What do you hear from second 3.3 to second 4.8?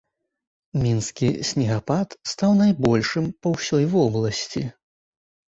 па ўсёй вобласці.